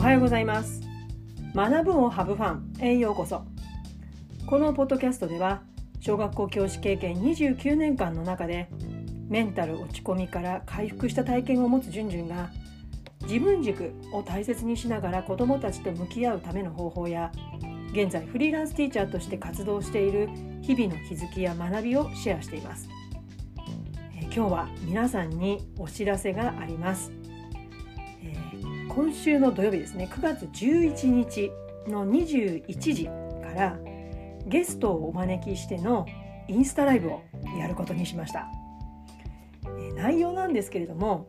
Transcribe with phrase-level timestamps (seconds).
[0.00, 0.80] おはようございます。
[1.54, 3.42] 学ぶをハブファンへようこそ。
[4.46, 5.60] このポッドキャストでは
[6.00, 8.70] 小学校教師経験29年間の中で
[9.28, 12.48] メンタル落ち込みから回復した体験を持つじゅんじゅんが
[13.24, 17.30] 自分軸を大切にしながら子どもたちと向き合うための方法や
[17.92, 20.30] 現在フリーランスティーチャーとして活動している
[20.62, 22.88] 日々の気づきや学びをシェアしています。
[24.34, 27.12] 今日は皆さんにお知らせがあります、
[28.90, 30.08] 今週の土曜日ですね。
[30.10, 31.52] 9月11日
[31.86, 33.12] の21時か
[33.54, 33.78] ら
[34.46, 36.06] ゲストをお招きしての
[36.48, 37.22] インスタライブを
[37.58, 38.48] やることにしました、
[39.94, 41.26] 内容なんですけれども、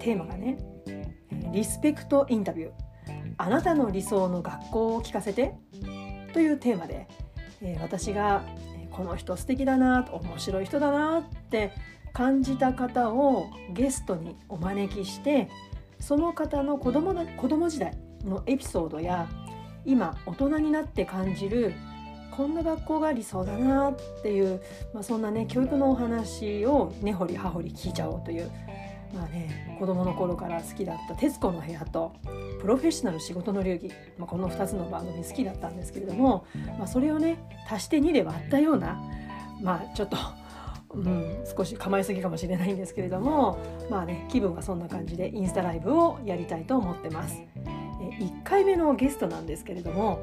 [0.00, 0.58] テーマがね
[1.50, 2.72] リスペクトインタビュー。
[3.38, 5.54] あなたの理想の学校を聞かせて
[6.34, 7.08] というテーマで、
[7.80, 8.44] 私が
[8.90, 11.72] この人素敵だな面白い人だなって
[12.12, 15.48] 感じた方をゲストにお招きして
[16.00, 19.28] その方の子供の子供時代のエピソードや
[19.84, 21.74] 今大人になって感じる
[22.30, 24.60] こんな学校が理想だなっていう、
[24.94, 28.50] まあ、そんなね教育のお話を根掘り葉掘り聞いちゃおうという
[29.12, 32.12] まあね子供の頃から好きだった「徹子の部屋」と
[32.60, 36.44] 「プロフェッショナル仕事の流儀」まあ、この2つの番組好きだったんですけれども、
[36.78, 37.38] まあ、それをね
[37.68, 39.02] 足して2で割ったような
[39.60, 40.16] まあちょっと。
[40.90, 43.58] うん、少し構えすぎかもしれないんですけれども
[43.90, 47.42] まあね気分はそんな感じでインスタライブをやりたいと思ってます。
[48.20, 50.20] 1回目のゲストなんですけれども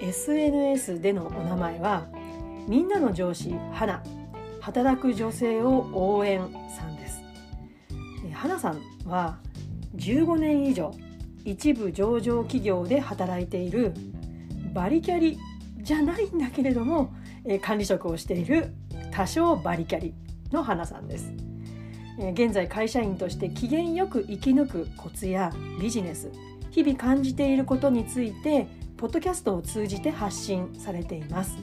[0.00, 2.08] SNS でのお名前は
[2.68, 4.02] みんなの上司花
[4.60, 6.40] 働く女性を応援
[6.76, 6.92] さん
[8.42, 9.38] 花さんは
[9.94, 10.92] 15年以上
[11.44, 13.94] 一部上場企業で働いている
[14.72, 15.38] バリキャリ
[15.78, 17.12] じゃないんだけれども、
[17.44, 18.72] え管理職をしている
[19.12, 20.14] 多少バリキャリ
[20.50, 21.32] の花さんです、
[22.32, 26.30] 現在会社員として機嫌よく生き抜くコツやビジネス
[26.70, 31.56] 日々感じていることについてポッドキャストを通じて発信されています。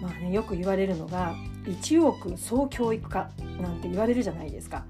[0.00, 4.84] まあねよく言われるのが1億総教育化なんて言われるじゃないですか。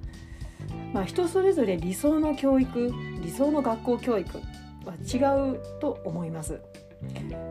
[0.92, 2.92] まあ、人それぞれ理想の教育
[3.22, 4.38] 理想の学校教育
[4.84, 5.18] は違
[5.52, 6.60] うと思います。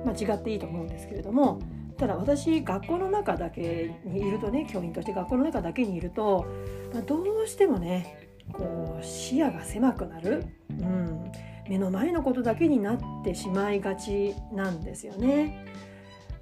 [0.05, 1.59] まあ、違っていいと思うんですけれども
[1.97, 6.45] ただ私学校の中だけにいるとね教員として学校の中だけにいると、
[6.93, 11.31] まあ、どうしてもねこう視野が狭くなる、うん、
[11.67, 15.65] 目の前のことだけになってしまいがちなんですよね。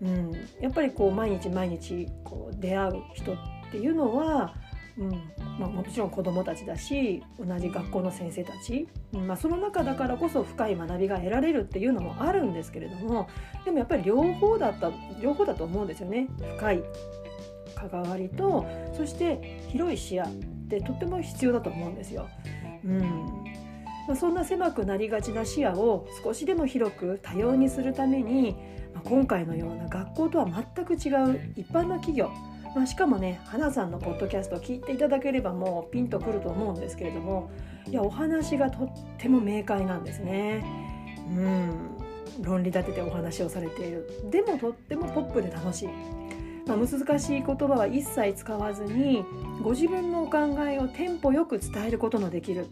[0.02, 3.38] うん、やっぱりこう毎日毎日こう出会う人っ
[3.72, 4.54] ていうのは
[4.98, 5.12] うん。
[5.60, 9.28] まあ、もちろん子どもたちだし同じ学校の先生たち、うん。
[9.28, 13.28] まあ、その中だからこそ深い学びが得られるっていうのもあるんですけれども
[13.64, 14.92] でもやっぱり両方だった
[15.22, 16.28] 両方だと思うんですよね。
[16.58, 16.84] 深い
[17.76, 20.34] 関わりとそして広い視野っ
[20.70, 22.28] てとっても必要だと思うんですよ。
[22.86, 23.02] うん。
[24.08, 28.56] まあ、そんな狭くなりがちな視野を少しでも広く多様にするために、
[28.94, 32.32] まあ、今回のような学校とは全く違う一般の企業
[32.76, 37.50] まあ、しかもね花さんのポッドキャストを聞いていただければもうピンとくると思うんですけれども
[37.88, 40.66] いやお話がとっても明快なんですね。
[41.30, 41.96] うん。
[42.42, 44.10] 論理立ててお話をされている。
[44.30, 45.90] でもとってもポップで楽しい、
[46.68, 49.24] まあ、難しい言葉は一切使わずに
[49.64, 50.38] ご自分のお考
[50.68, 52.68] えをテンポよく伝えることのできる。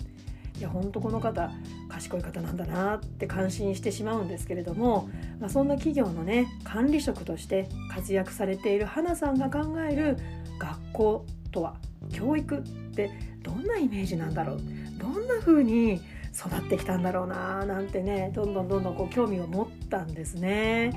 [0.64, 1.52] いや本当この方
[1.90, 5.10] 賢い方なんだなって感心してしまうんですけれども、
[5.42, 10.16] まあ、そんな企業のね管理職として活躍されている花さんが考える
[10.58, 11.76] 学校とは
[12.14, 12.62] 教育っ
[12.96, 14.62] てどんなイメージなんだろう
[14.98, 15.96] どんな風に
[16.34, 20.94] 育ってきたんだろうななんてねどんどんどんどんこう興味を持ったんですね。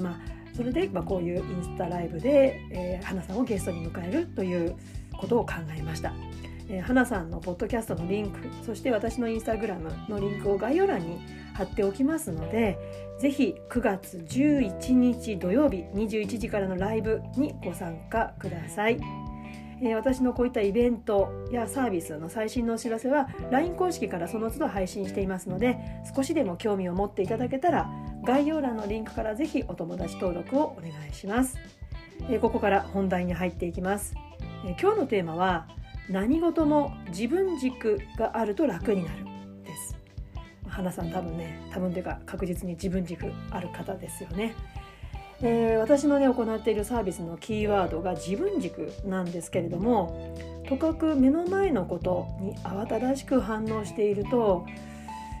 [0.00, 0.18] まあ
[0.56, 4.74] それで、まあ、こういうインスタライブで、えー、花さんをゲストに迎えるという
[5.12, 6.12] ことを考えました。
[6.68, 11.20] えー、花さんのポッドキャストのリンクそして私のインスタグラムのリンクを概要欄に
[11.54, 12.78] 貼っておきますので
[13.18, 19.00] ぜひ9月11日土曜日21時からのライブにご参加ください。
[19.80, 25.78] えー、私のこういったイベントやサービスの最新のお知らせは LINE 公式からその都度配信していますので
[26.14, 27.88] 少しでも興味を持っていただけたら
[28.24, 31.58] 概要欄のリンクからぜひお友達登録をお願いします、
[32.28, 34.14] えー、ここから本題に入っていきます、
[34.66, 35.68] えー、今日のテーマは
[36.08, 39.24] 何事も自分軸があると楽になる
[39.64, 39.96] です。
[40.66, 44.54] 花さん多分ね多分というか確実に自分軸ある方ですよね、
[45.42, 50.36] えー、私のね行っているサービスのキーワードが自分軸なんですけれども
[50.68, 54.66] とかく目の前のことに慌ただしく反応していると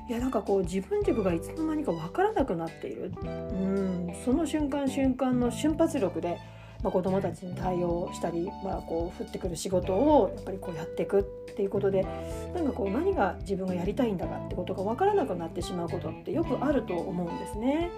[0.08, 3.12] いやなんかこう自分軸がいつの間にか分からなくなっている。
[3.22, 6.38] うんその瞬間瞬間の瞬発力で
[6.82, 12.06] まあ、子どもたちに対応したり、まあ、こう降ってくる仕事をやっぱりこうやっていくっていうことで
[12.54, 17.90] なんかこう何が自分がやりたいんだかってことが分からなくなってしまうことってよくあると思うんですね。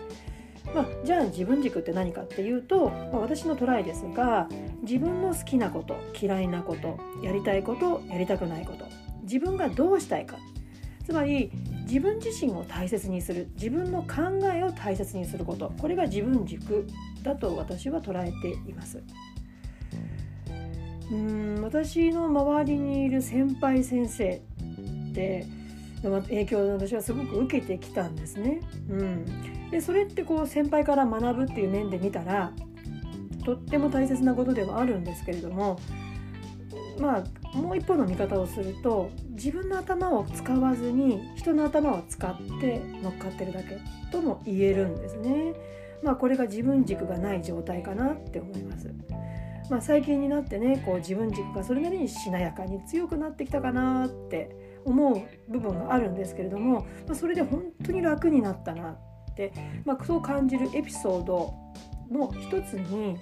[0.75, 4.49] まあ、じゃあ自分軸って何かっていうと、まあ、私のトライですが
[4.83, 8.87] 自分の好きなこと嫌いなことやりたいことやりたくないこと
[9.23, 10.37] 自分がどうしたいか
[11.05, 11.51] つまり
[11.89, 16.87] 自分自身を大切にする自分の考えを大切にすることこれが自分軸
[17.23, 19.03] だと私は捉えています。
[21.11, 25.45] うん私の周りにいる先輩先生って
[26.03, 28.61] 影響を私はすごく受けてきたんですね。
[28.89, 32.53] うん、でそれってこう先輩から学ぶっていう面で見たら
[33.45, 35.79] とっても大切なことではあるんですけれども
[36.99, 43.79] まあもう一方の見方をすると自分の頭を使わずに人の頭を使って乗っかってるだけ
[44.13, 45.55] とも言えるんですね。
[46.03, 48.91] まあ、これが自分軸がない状態かなって思います。
[49.71, 54.51] まあ、最近になってねこう自分軸がそれなりにしなやかに強くなってきたかなって
[54.85, 59.53] 思う部分があるんですけれども、まあ、それで本当に楽になったなって、
[59.85, 61.55] まあ、そう感じるエピソード
[62.11, 63.17] の一つに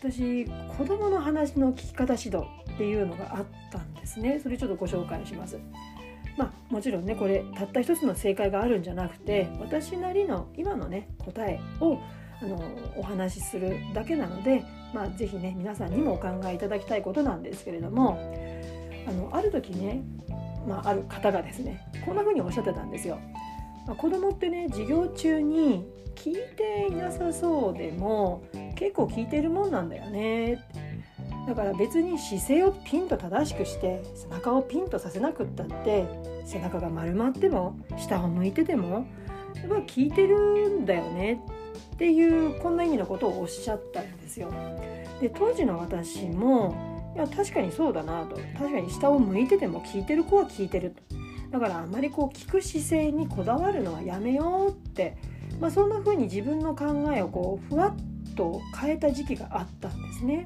[0.00, 5.58] 私子どもの話の聞き方指導っていうのがあったんですねそれちょっとご紹介します。
[6.36, 11.98] まあ、もちろんねこれたった一つの正解があるんじゃなくて私なりの今のね答えを
[12.42, 12.60] あの
[12.96, 14.62] お話しするだけなので、
[14.92, 18.18] まあ、ぜひね皆さんにもお考えいただきたいことなんですけれども
[19.08, 20.02] あのある時ね、
[20.66, 23.18] まあ、ある方がですねこんな風におっしゃってたんですよ。
[23.86, 25.86] まあ、子供ってね授業中に
[26.16, 28.42] 聞いていなさそうでも
[28.74, 30.64] 結構聞いてるもんなんだよね
[31.46, 36.04] だから別に姿勢をピンと正しくして背中をピンとさせなくったって
[36.44, 39.06] 背中が丸まっても下を向いてても
[39.54, 41.40] やっぱ聞いてるんだよね
[41.94, 44.52] っていうこんな意味のことをおっしゃったんですよ。
[45.20, 51.16] で当時の私もいや確かにそうだなと確かに下を向いてても聞いてる子は聞いてると
[51.50, 55.16] だからあまりこう聞く姿勢にこだわるのはやめようって、
[55.58, 60.44] まあ、そんな風に自分の考えをこうふわっと変えた時期があったんですね。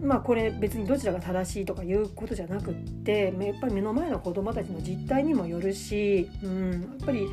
[0.00, 7.26] まあこれ別にどちらが正しいとかいうことじゃなくってやっぱり目の前の子どもたちの実態にもよるし、うん、やっぱり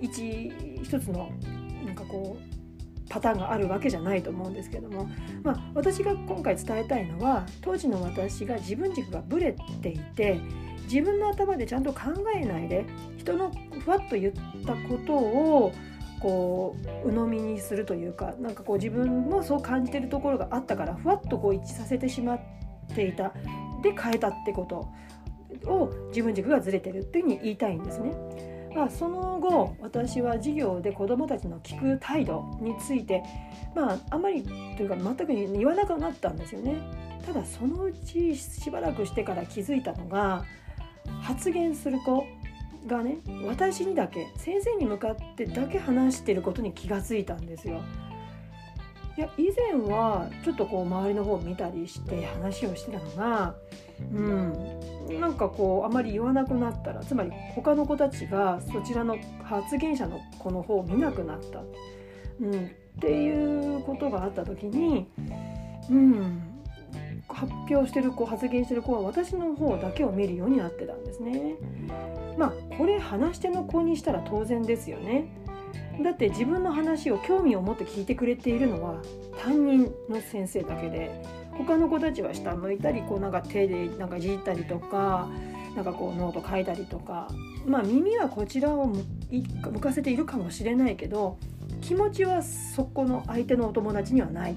[0.00, 0.52] 一
[0.82, 1.30] 一つの
[1.84, 2.56] なんかこう
[3.08, 5.08] パターンがあるわけじゃないと思うんですけども、
[5.42, 10.40] まあ、私が今回伝えたいのは当時の私が自分軸がぶれていて
[10.84, 12.00] 自分の頭でちゃんと考
[12.34, 12.84] えないで
[13.16, 13.52] 人の
[13.84, 14.32] ふわっと言っ
[14.64, 15.72] たことを
[16.20, 22.40] こう鵜呑みにするというかなんかこう自分もそう感じてるところがあったからふわっとこう一致させてしまっ
[22.94, 23.32] ていた
[23.82, 28.12] で変えたってことを自分軸がずれてるっていうふうに言いたいんですね。
[28.74, 33.22] まあ、その後私は授業で子どもたちの聞く態度について、
[33.74, 36.74] まあ、あんまりというか全く言わなくなったんですよね。
[37.24, 40.44] ただそのうちしばらくしてから気づいたのが
[41.22, 42.24] 発言する子
[42.86, 47.80] がね私にだけ先生に向かってだけ話してることに気がついたんですよ。
[49.16, 53.54] いや以前はちょっとこう周りの方を見たりして話をしてたのが
[54.12, 61.60] うんなんかこうあまり言わなくなったらつまり他の子たちがそちらの発言者の子の方を見なくなった、
[62.42, 62.68] うん、っ
[63.00, 65.08] ていうことがあった時に
[65.90, 66.42] うん
[67.28, 71.54] 発表してる子発言してる子は私の方だけを見るようになってたんですね。
[72.36, 75.28] まあこれ話し手の子にしたら当然ですよね。
[76.02, 79.00] だって自分の話を興味を持って聞いてくれているのは
[79.42, 85.28] 担任の先生だけで他の子たちは下向いたりこうなんか手でなんかいじったりとか
[85.74, 87.28] なんかこうノート書いたりとか
[87.66, 91.38] まあ耳はこちらを向かせているかもしれないけど
[91.80, 94.56] 気持ちはそこの相手のお友達にはない。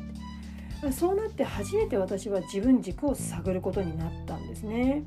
[0.93, 5.03] そうなって初めて私は自分軸を探ることになったんですね。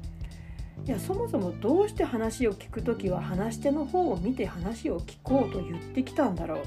[0.84, 6.62] いやそもそもどうして話を聞く時は話し手の方を見て話を聞こうと言ってきたんだろう。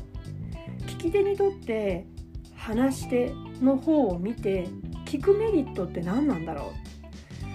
[0.87, 2.05] 聞き手にとって
[2.55, 4.67] 話し手の方を見て
[5.05, 6.71] 聞くメリットって何なんだろ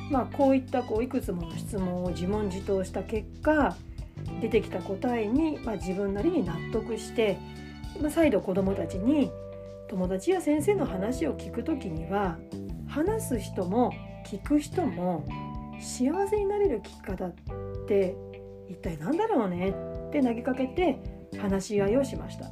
[0.08, 0.12] う。
[0.12, 3.74] まあこういったこういくつもの質問を自問自答した結果
[4.40, 7.38] 出てきた答えに、まあ、自分なりに納得して、
[8.00, 9.30] まあ、再度子どもたちに
[9.88, 12.38] 友達や先生の話を聞く時には
[12.86, 13.92] 話す人も
[14.26, 15.24] 聞く人も
[15.80, 17.34] 幸せになれる聞き方っ
[17.86, 18.14] て
[18.68, 19.70] 一体何だろうね
[20.08, 20.98] って投げかけて
[21.38, 22.46] 話し合いをしました。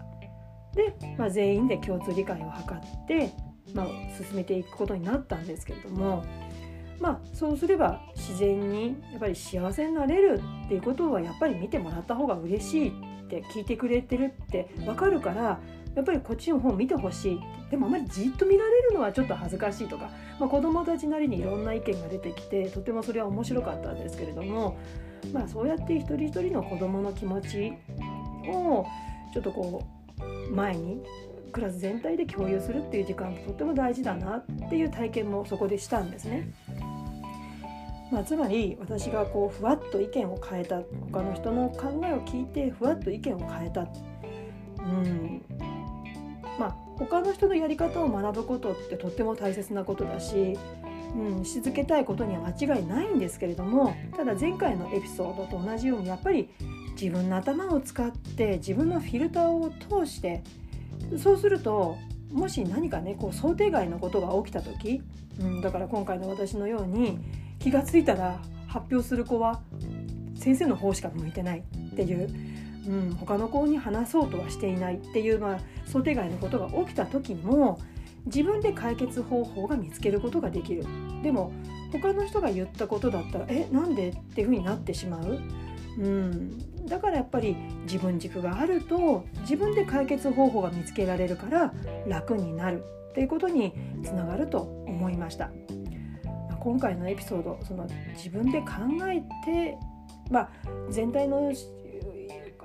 [0.74, 3.32] で、まあ、全員で共通理解を図って、
[3.74, 6.24] まあ、進めていくことになったんですけれども、
[7.00, 15.60] まあ、そうすれば自然にやっぱり幸せになれるっていうことはやっぱり見てもらった方が嬉しいって聞いてくれてるって分かるから
[15.94, 17.40] やっぱりこっちの方見てほしい。
[17.70, 24.78] でもあまりじっと見られるのはちょっと恥ずかしいとか、まあ、子どもたちなりにいろんな意見が出てきてとてもそれは面白かったんですけれども、
[25.32, 27.72] まあ、そうやって一人一人の子どもの気持ち
[28.48, 28.86] を
[29.34, 29.84] ちょっとこ
[30.50, 31.02] う前に
[31.52, 36.52] クラス全体で共有するっていう時間ってとっても大事だなっていう体験もそこでしたんですね。
[38.10, 40.80] まあ、つまり私がこうふわっと意見を変えた
[41.12, 43.84] 他の人の考えを聞いてふわっと意見を変えた、う
[44.82, 45.42] ん。
[46.58, 50.58] まあ、他の人のやり方を学ぶことってとっても大切なことだし、
[51.14, 56.50] うん、し続けたいことには間違いないんですけれどもただ前回のエピソードと同じようにやっぱり
[57.00, 60.42] 自分の頭を使って自分のフィルターを通して
[61.16, 61.96] そうすると
[62.32, 65.02] もし何かねこう想定外のことが起きた時、
[65.40, 67.18] うん、だから今回の私のように
[67.60, 69.62] 気が付いたら発表する子は
[70.34, 72.28] 先生の方しか向いてないっていう、
[72.88, 77.78] うん、他の子に話そうとはしていないっていう、まあ、想定外のことが起きた時も
[78.26, 80.84] 自分で解決方法が見つけることができる。
[81.22, 81.52] でも
[81.92, 85.38] 他の人が言ったことだったらえなんでっていうふうになってしまう、
[85.98, 91.72] うん、だからやっぱり自分軸があると自分で解決方法が見つけられるから
[92.06, 92.84] 楽になる。
[93.10, 93.72] っていうことに
[94.04, 95.50] つながると思いました。
[96.60, 98.66] 今回のエピソードその自分で考
[99.08, 99.76] えて、
[100.30, 100.50] まあ、
[100.90, 101.52] 全体の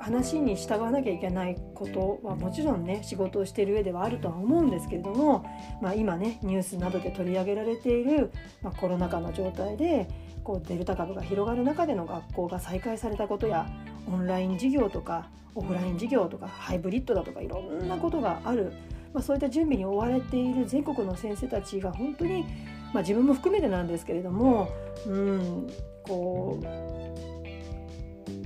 [0.04, 5.46] 話に従わなきゃいけないことはもちろんね仕事をしている上ではあるとは思うんですけれども、
[5.82, 8.32] まあ、今ねニュースなどで取り上げられている、
[8.62, 10.08] まあ、コロナ禍の状態で
[10.44, 13.66] こうデルタ株が広がる中での学校が再開されたことや
[14.08, 18.74] オンライン授業とかオフライン授業とかハイブリッドだとかいろんなことがある、
[19.14, 22.46] まあ、そういった準備に追われている全国の先生たちが本当に
[22.94, 24.70] まあ、自分も含めてなんですけれども、
[25.08, 25.68] うん、
[26.04, 27.33] こう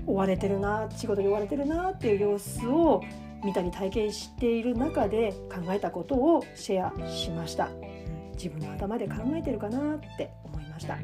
[0.07, 3.03] 追われてるな仕事に追われてるなっていう様子を
[3.43, 7.69] 見たり体験している中で考えたことをシェアしました、
[8.33, 10.97] 自分の頭で考えてるかなって思いました、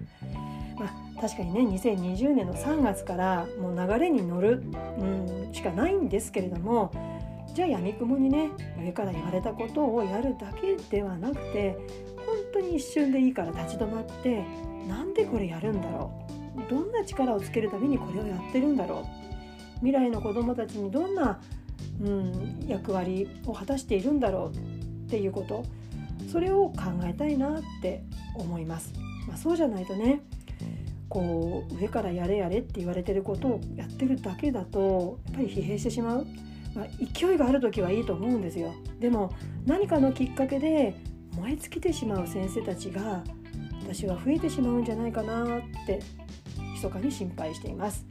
[0.80, 0.86] ま
[1.18, 4.64] あ、確かにね2020年の3月からもう流れに乗る、
[5.00, 6.92] うん、しかないんですけれども
[7.54, 11.78] じゃあやみくもにね上から言われたことをやるだけではなくて
[12.26, 14.44] 本当に一瞬でいいから立ち止まって
[14.88, 19.06] なんでこれやるんだろうどんな力をつけるためにこれをやってるんだろう。
[19.78, 21.42] 未来の子どもたちにどんな、
[22.02, 24.58] うん、役割を果たしているんだろう
[25.08, 25.66] っていうこと。
[26.32, 28.04] それを考えたいなって
[28.36, 28.94] 思います。
[29.28, 30.22] まあ、そうじゃないとね
[31.10, 36.28] こう上からやれやれって言われてることをやってるだけだとやっぱり疲弊してしまう、
[36.74, 38.74] まあ、勢いがある時はいいと思うんですよ。
[39.00, 39.32] でも
[39.66, 40.96] 何かのきっかけで
[41.38, 43.24] 燃え尽きてしまう先生たちが
[43.84, 46.00] 私は増えてしまうんじゃないかなって
[46.88, 48.06] 密かに心配しています、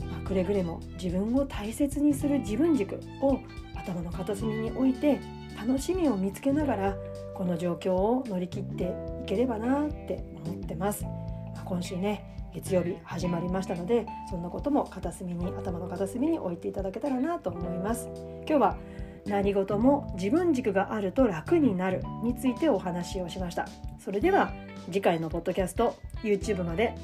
[0.00, 3.38] まあ、くれぐれも自分を大切にする自分軸を
[3.74, 5.20] 頭の片隅に置いて
[5.56, 6.96] 楽しみを見つけながら
[7.34, 11.10] この状況を乗り切っていければなって思ってます、ま
[11.58, 18.08] あ、今週ね月曜日始まりましたのでそんなことも片隅に頭の片隅に置いていただけたらなと思います。
[18.16, 18.78] 今日は
[19.26, 23.66] 何事も自分軸があると楽になるについてお話をしました。
[23.98, 24.52] それでは
[24.86, 26.94] 次回のポッドキャスト YouTube まで。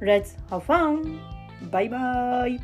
[0.00, 1.18] Let's have fun!
[1.70, 2.60] バイバイ